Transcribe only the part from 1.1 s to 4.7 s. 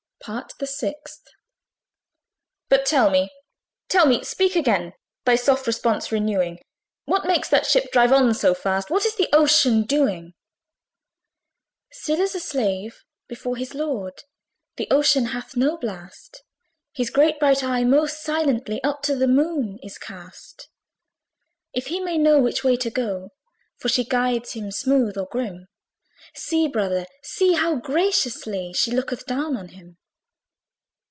FIRST VOICE. But tell me, tell me! speak